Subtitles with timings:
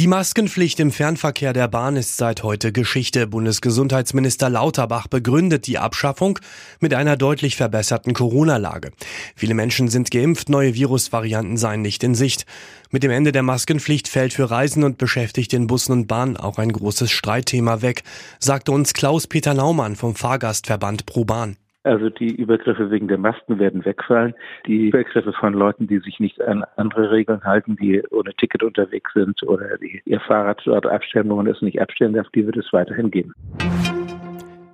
[0.00, 3.28] Die Maskenpflicht im Fernverkehr der Bahn ist seit heute Geschichte.
[3.28, 6.40] Bundesgesundheitsminister Lauterbach begründet die Abschaffung
[6.80, 8.90] mit einer deutlich verbesserten Corona-Lage.
[9.36, 12.44] Viele Menschen sind geimpft, neue Virusvarianten seien nicht in Sicht.
[12.90, 16.58] Mit dem Ende der Maskenpflicht fällt für Reisende und Beschäftigte in Bussen und Bahnen auch
[16.58, 18.02] ein großes Streitthema weg,
[18.40, 21.56] sagte uns Klaus-Peter Naumann vom Fahrgastverband ProBahn.
[21.84, 24.34] Also die Übergriffe wegen der Masken werden wegfallen.
[24.66, 29.12] Die Übergriffe von Leuten, die sich nicht an andere Regeln halten, die ohne Ticket unterwegs
[29.12, 32.56] sind oder die ihr Fahrrad dort abstellen, wo man es nicht abstellen darf, die wird
[32.56, 33.34] es weiterhin geben.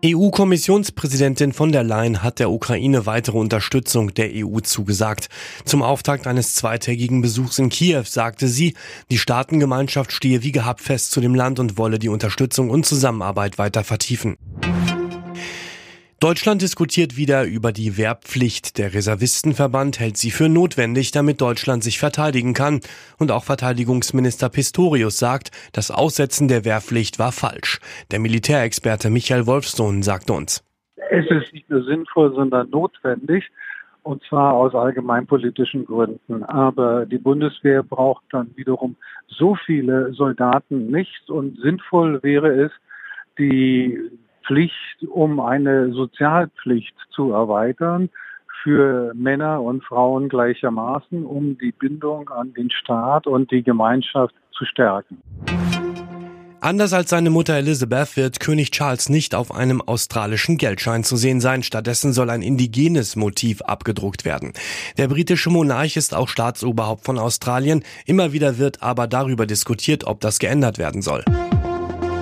[0.02, 5.28] EU-Kommissionspräsidentin von der Leyen hat der Ukraine weitere Unterstützung der EU zugesagt.
[5.66, 8.74] Zum Auftakt eines zweitägigen Besuchs in Kiew sagte sie,
[9.10, 13.58] die Staatengemeinschaft stehe wie gehabt fest zu dem Land und wolle die Unterstützung und Zusammenarbeit
[13.58, 14.36] weiter vertiefen.
[16.20, 18.76] Deutschland diskutiert wieder über die Wehrpflicht.
[18.76, 22.80] Der Reservistenverband hält sie für notwendig, damit Deutschland sich verteidigen kann.
[23.18, 27.80] Und auch Verteidigungsminister Pistorius sagt, das Aussetzen der Wehrpflicht war falsch.
[28.10, 30.62] Der Militärexperte Michael Wolfsohn sagt uns.
[31.10, 33.48] Es ist nicht nur sinnvoll, sondern notwendig.
[34.02, 36.42] Und zwar aus allgemeinpolitischen Gründen.
[36.42, 38.94] Aber die Bundeswehr braucht dann wiederum
[39.26, 41.30] so viele Soldaten nicht.
[41.30, 42.72] Und sinnvoll wäre es,
[43.38, 43.98] die
[44.50, 48.10] Pflicht, um eine Sozialpflicht zu erweitern
[48.64, 54.64] für Männer und Frauen gleichermaßen, um die Bindung an den Staat und die Gemeinschaft zu
[54.64, 55.18] stärken.
[56.60, 61.40] Anders als seine Mutter Elizabeth wird König Charles nicht auf einem australischen Geldschein zu sehen
[61.40, 61.62] sein.
[61.62, 64.52] Stattdessen soll ein indigenes Motiv abgedruckt werden.
[64.98, 67.84] Der britische Monarch ist auch Staatsoberhaupt von Australien.
[68.04, 71.24] Immer wieder wird aber darüber diskutiert, ob das geändert werden soll.